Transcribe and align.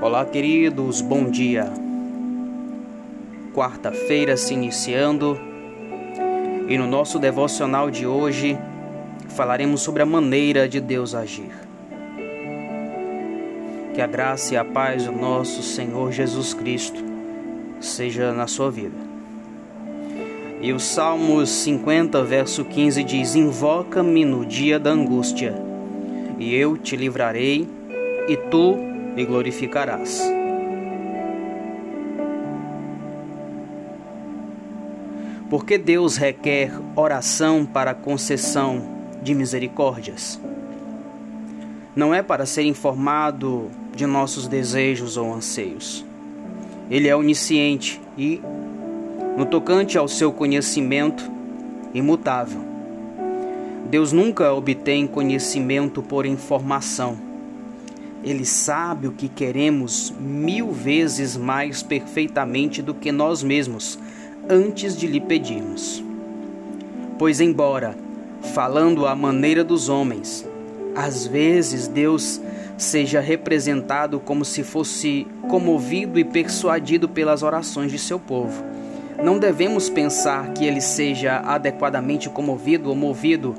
Olá, 0.00 0.24
queridos, 0.24 1.00
bom 1.00 1.24
dia. 1.24 1.72
Quarta-feira 3.52 4.36
se 4.36 4.54
iniciando 4.54 5.36
e 6.68 6.78
no 6.78 6.86
nosso 6.86 7.18
devocional 7.18 7.90
de 7.90 8.06
hoje 8.06 8.56
falaremos 9.30 9.80
sobre 9.80 10.00
a 10.00 10.06
maneira 10.06 10.68
de 10.68 10.80
Deus 10.80 11.16
agir. 11.16 11.50
Que 13.92 14.00
a 14.00 14.06
graça 14.06 14.54
e 14.54 14.56
a 14.56 14.64
paz 14.64 15.04
do 15.04 15.10
nosso 15.10 15.64
Senhor 15.64 16.12
Jesus 16.12 16.54
Cristo 16.54 17.02
seja 17.80 18.32
na 18.32 18.46
sua 18.46 18.70
vida. 18.70 18.96
E 20.60 20.72
o 20.72 20.78
Salmos 20.78 21.50
50, 21.50 22.22
verso 22.22 22.64
15 22.64 23.02
diz: 23.02 23.34
Invoca-me 23.34 24.24
no 24.24 24.46
dia 24.46 24.78
da 24.78 24.90
angústia, 24.90 25.60
e 26.38 26.54
eu 26.54 26.76
te 26.76 26.94
livrarei, 26.94 27.68
e 28.28 28.36
tu 28.36 28.86
me 29.18 29.26
glorificarás. 29.26 30.22
Porque 35.50 35.76
Deus 35.76 36.16
requer 36.16 36.70
oração 36.94 37.66
para 37.66 37.94
concessão 37.94 38.80
de 39.20 39.34
misericórdias. 39.34 40.40
Não 41.96 42.14
é 42.14 42.22
para 42.22 42.46
ser 42.46 42.62
informado 42.62 43.68
de 43.92 44.06
nossos 44.06 44.46
desejos 44.46 45.16
ou 45.16 45.34
anseios. 45.34 46.06
Ele 46.88 47.08
é 47.08 47.16
onisciente 47.16 48.00
e, 48.16 48.40
no 49.36 49.44
tocante 49.46 49.98
ao 49.98 50.06
seu 50.06 50.30
conhecimento, 50.32 51.28
imutável. 51.92 52.60
Deus 53.90 54.12
nunca 54.12 54.52
obtém 54.52 55.08
conhecimento 55.08 56.04
por 56.04 56.24
informação 56.24 57.27
ele 58.24 58.44
sabe 58.44 59.06
o 59.06 59.12
que 59.12 59.28
queremos 59.28 60.12
mil 60.18 60.72
vezes 60.72 61.36
mais 61.36 61.82
perfeitamente 61.82 62.82
do 62.82 62.94
que 62.94 63.12
nós 63.12 63.42
mesmos, 63.42 63.98
antes 64.48 64.96
de 64.96 65.06
lhe 65.06 65.20
pedirmos. 65.20 66.02
Pois, 67.18 67.40
embora, 67.40 67.96
falando 68.54 69.06
à 69.06 69.14
maneira 69.14 69.62
dos 69.62 69.88
homens, 69.88 70.46
às 70.94 71.26
vezes 71.26 71.86
Deus 71.86 72.40
seja 72.76 73.20
representado 73.20 74.20
como 74.20 74.44
se 74.44 74.62
fosse 74.62 75.26
comovido 75.48 76.18
e 76.18 76.24
persuadido 76.24 77.08
pelas 77.08 77.42
orações 77.42 77.90
de 77.90 77.98
seu 77.98 78.18
povo. 78.18 78.64
Não 79.22 79.38
devemos 79.38 79.88
pensar 79.88 80.52
que 80.52 80.64
ele 80.64 80.80
seja 80.80 81.38
adequadamente 81.38 82.28
comovido 82.28 82.88
ou 82.88 82.94
movido 82.94 83.56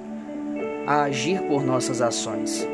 a 0.88 1.04
agir 1.04 1.42
por 1.44 1.64
nossas 1.64 2.02
ações 2.02 2.66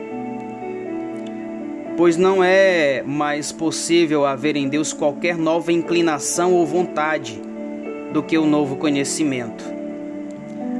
pois 1.98 2.18
não 2.18 2.44
é 2.44 3.02
mais 3.04 3.52
possível 3.52 4.26
haver 4.26 4.56
em 4.56 4.68
Deus 4.68 4.92
qualquer 4.92 5.38
nova 5.38 5.72
inclinação 5.72 6.54
ou 6.54 6.66
vontade 6.66 7.42
do 8.12 8.22
que 8.22 8.38
o 8.38 8.46
novo 8.46 8.76
conhecimento. 8.76 9.64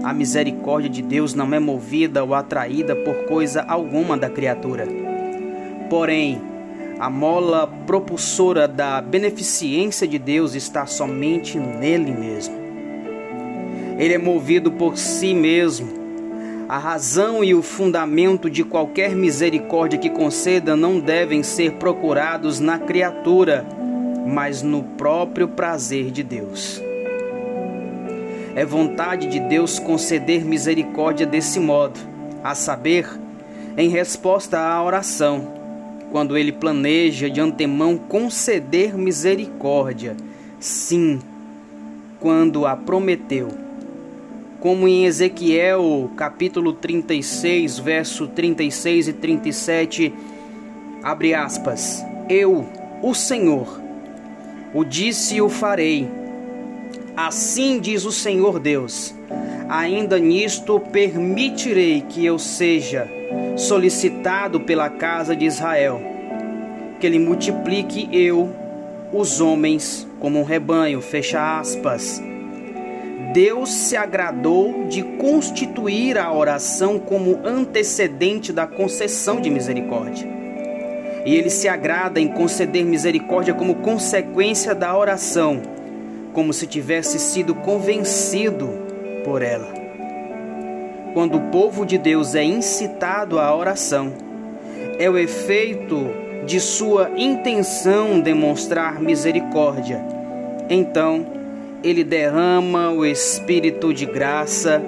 A 0.04 0.14
misericórdia 0.14 0.90
de 0.90 1.02
Deus 1.02 1.34
não 1.34 1.54
é 1.54 1.60
movida 1.60 2.24
ou 2.24 2.34
atraída 2.34 2.96
por 2.96 3.26
coisa 3.26 3.64
alguma 3.64 4.18
da 4.18 4.30
criatura. 4.30 4.88
Porém, 5.90 6.42
a 7.00 7.10
mola 7.10 7.68
propulsora 7.88 8.68
da 8.68 9.02
beneficência 9.02 10.08
de 10.08 10.20
Deus 10.20 10.54
está 10.54 10.86
somente 10.86 11.58
nele 11.58 12.12
mesmo. 12.12 12.56
Ele 13.98 14.14
é 14.14 14.18
movido 14.18 14.72
por 14.72 14.98
si 14.98 15.34
mesmo 15.34 16.05
a 16.68 16.80
razão 16.80 17.44
e 17.44 17.54
o 17.54 17.62
fundamento 17.62 18.50
de 18.50 18.64
qualquer 18.64 19.16
misericórdia 19.16 20.00
que 20.00 20.10
conceda 20.10 20.76
não 20.76 21.00
devem 21.00 21.44
ser 21.44 21.74
procurados 21.74 22.60
na 22.60 22.80
criatura, 22.80 23.66
mas 24.26 24.64
no 24.64 24.82
próprio 24.82 25.48
prazer 25.48 26.10
de 26.10 26.24
Deus. 26.24 26.82
É 28.56 28.66
vontade 28.66 29.28
de 29.28 29.40
Deus 29.40 29.78
conceder 29.78 30.44
misericórdia 30.44 31.26
desse 31.26 31.60
modo, 31.60 32.00
a 32.44 32.56
saber, 32.56 33.08
em 33.78 33.90
resposta 33.90 34.58
à 34.58 34.82
oração, 34.82 35.54
quando 36.12 36.36
ele 36.36 36.52
planeja 36.52 37.30
de 37.30 37.40
antemão 37.40 37.98
conceder 37.98 38.98
misericórdia, 38.98 40.16
sim, 40.60 41.20
quando 42.20 42.66
a 42.66 42.76
prometeu 42.76 43.65
como 44.66 44.88
em 44.88 45.06
Ezequiel 45.06 46.10
capítulo 46.18 46.74
36, 46.74 47.78
verso 47.78 48.28
36 48.28 49.10
e 49.10 49.14
37, 49.14 50.12
abre 51.04 51.36
aspas, 51.36 52.04
eu, 52.28 52.68
o 53.04 53.14
Senhor, 53.14 53.80
o 54.74 54.84
disse 54.84 55.36
e 55.36 55.42
o 55.44 55.50
farei. 55.50 56.10
Assim 57.16 57.80
diz 57.80 58.06
o 58.06 58.12
Senhor 58.12 58.58
Deus: 58.58 59.14
ainda 59.70 60.18
nisto 60.18 60.80
permitirei 60.80 62.02
que 62.02 62.26
eu 62.26 62.40
seja 62.40 63.08
solicitado 63.56 64.62
pela 64.62 64.90
casa 64.90 65.36
de 65.36 65.46
Israel, 65.46 66.02
que 67.00 67.06
ele 67.06 67.20
multiplique 67.20 68.10
eu 68.12 68.52
os 69.14 69.40
homens 69.40 70.08
como 70.20 70.40
um 70.40 70.44
rebanho, 70.44 71.02
fecha 71.02 71.60
aspas. 71.60 72.20
Deus 73.36 73.70
se 73.70 73.98
agradou 73.98 74.86
de 74.86 75.04
constituir 75.04 76.18
a 76.18 76.32
oração 76.32 76.98
como 76.98 77.38
antecedente 77.44 78.54
da 78.54 78.66
concessão 78.66 79.42
de 79.42 79.50
misericórdia. 79.50 80.26
E 81.26 81.36
ele 81.36 81.50
se 81.50 81.68
agrada 81.68 82.18
em 82.18 82.30
conceder 82.30 82.86
misericórdia 82.86 83.54
como 83.54 83.76
consequência 83.76 84.74
da 84.74 84.98
oração, 84.98 85.62
como 86.32 86.54
se 86.54 86.66
tivesse 86.66 87.20
sido 87.20 87.54
convencido 87.56 88.70
por 89.26 89.42
ela. 89.42 89.68
Quando 91.14 91.36
o 91.36 91.52
povo 91.52 91.86
de 91.86 91.98
Deus 91.98 92.36
é 92.36 92.44
incitado 92.46 93.38
à 93.38 93.54
oração, 93.54 94.14
é 94.98 95.10
o 95.10 95.18
efeito 95.18 96.08
de 96.46 96.62
sua 96.62 97.12
intenção 97.18 98.18
demonstrar 98.18 99.02
misericórdia. 99.02 100.02
Então, 100.70 101.35
ele 101.86 102.04
derrama 102.04 102.90
o 102.90 103.06
espírito 103.06 103.94
de 103.94 104.08
graça 104.08 104.82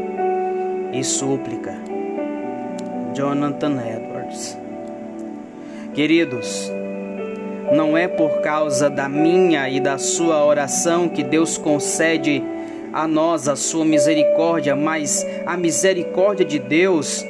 e 0.92 1.04
súplica. 1.04 1.76
Jonathan 3.14 3.80
Edwards. 3.80 4.58
Queridos, 5.94 6.72
não 7.72 7.96
é 7.96 8.08
por 8.08 8.42
causa 8.42 8.90
da 8.90 9.08
minha 9.08 9.70
e 9.70 9.80
da 9.80 10.00
sua 10.00 10.44
oração 10.44 11.08
que 11.08 11.22
Deus 11.22 11.56
concede 11.56 12.42
a 12.92 13.08
nós 13.08 13.48
a 13.48 13.56
sua 13.56 13.86
misericórdia, 13.86 14.76
mas 14.76 15.24
a 15.46 15.56
misericórdia 15.56 16.44
de 16.44 16.58
Deus, 16.58 17.24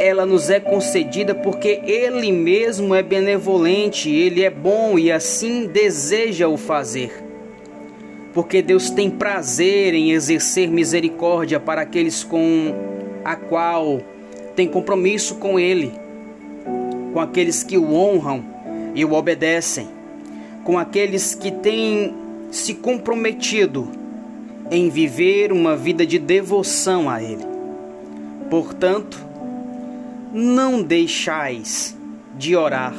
ela 0.00 0.24
nos 0.24 0.48
é 0.48 0.58
concedida 0.58 1.34
porque 1.34 1.82
ele 1.84 2.32
mesmo 2.32 2.94
é 2.94 3.02
benevolente, 3.02 4.10
ele 4.10 4.42
é 4.42 4.48
bom 4.48 4.98
e 4.98 5.12
assim 5.12 5.66
deseja 5.66 6.48
o 6.48 6.56
fazer 6.56 7.29
porque 8.32 8.62
Deus 8.62 8.90
tem 8.90 9.10
prazer 9.10 9.94
em 9.94 10.12
exercer 10.12 10.68
misericórdia 10.68 11.58
para 11.58 11.82
aqueles 11.82 12.22
com 12.22 12.74
a 13.24 13.34
qual 13.34 14.00
tem 14.54 14.68
compromisso 14.68 15.36
com 15.36 15.58
Ele, 15.58 15.92
com 17.12 17.20
aqueles 17.20 17.62
que 17.62 17.76
o 17.76 17.92
honram 17.94 18.44
e 18.94 19.04
o 19.04 19.12
obedecem, 19.12 19.88
com 20.64 20.78
aqueles 20.78 21.34
que 21.34 21.50
têm 21.50 22.14
se 22.50 22.74
comprometido 22.74 23.88
em 24.70 24.88
viver 24.88 25.52
uma 25.52 25.76
vida 25.76 26.06
de 26.06 26.18
devoção 26.18 27.10
a 27.10 27.22
Ele. 27.22 27.44
Portanto, 28.48 29.24
não 30.32 30.82
deixais 30.82 31.96
de 32.36 32.54
orar, 32.54 32.94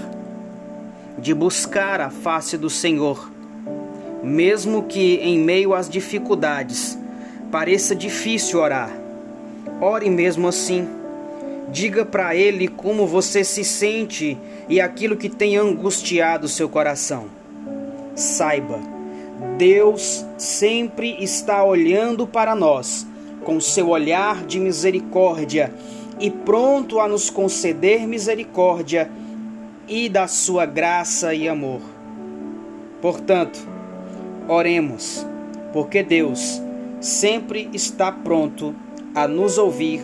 de 1.17 1.33
buscar 1.33 2.01
a 2.01 2.09
face 2.09 2.57
do 2.57 2.69
Senhor 2.69 3.31
mesmo 4.23 4.83
que 4.83 5.15
em 5.15 5.39
meio 5.39 5.73
às 5.73 5.89
dificuldades 5.89 6.97
pareça 7.51 7.95
difícil 7.95 8.59
orar. 8.59 8.91
Ore 9.79 10.09
mesmo 10.09 10.47
assim. 10.47 10.87
Diga 11.69 12.05
para 12.05 12.35
Ele 12.35 12.67
como 12.67 13.07
você 13.07 13.43
se 13.43 13.63
sente 13.63 14.37
e 14.67 14.79
aquilo 14.81 15.15
que 15.15 15.29
tem 15.29 15.57
angustiado 15.57 16.47
seu 16.47 16.67
coração. 16.67 17.25
Saiba, 18.15 18.79
Deus 19.57 20.25
sempre 20.37 21.15
está 21.23 21.63
olhando 21.63 22.27
para 22.27 22.53
nós 22.55 23.07
com 23.43 23.59
seu 23.59 23.89
olhar 23.89 24.45
de 24.45 24.59
misericórdia 24.59 25.73
e 26.19 26.29
pronto 26.29 26.99
a 26.99 27.07
nos 27.07 27.29
conceder 27.29 28.07
misericórdia 28.07 29.09
e 29.87 30.07
da 30.07 30.27
sua 30.27 30.65
graça 30.65 31.33
e 31.33 31.49
amor. 31.49 31.81
Portanto, 33.01 33.67
Oremos, 34.47 35.25
porque 35.73 36.03
Deus 36.03 36.61
sempre 36.99 37.69
está 37.73 38.11
pronto 38.11 38.75
a 39.15 39.27
nos 39.27 39.57
ouvir 39.57 40.01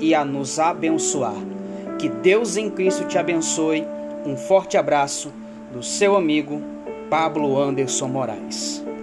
e 0.00 0.14
a 0.14 0.24
nos 0.24 0.58
abençoar. 0.58 1.36
Que 1.98 2.08
Deus 2.08 2.56
em 2.56 2.70
Cristo 2.70 3.04
te 3.06 3.18
abençoe. 3.18 3.84
Um 4.24 4.36
forte 4.36 4.76
abraço. 4.76 5.32
do 5.72 5.82
seu 5.82 6.16
amigo 6.16 6.62
Pablo 7.10 7.60
Anderson 7.60 8.08
Moraes. 8.08 8.85